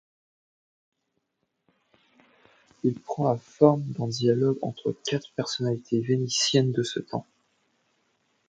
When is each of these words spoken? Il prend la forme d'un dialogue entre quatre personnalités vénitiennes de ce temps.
Il 2.83 2.95
prend 2.99 3.31
la 3.31 3.37
forme 3.37 3.83
d'un 3.91 4.07
dialogue 4.07 4.57
entre 4.63 4.95
quatre 5.05 5.31
personnalités 5.35 6.01
vénitiennes 6.01 6.71
de 6.71 6.81
ce 6.81 6.99
temps. 6.99 7.27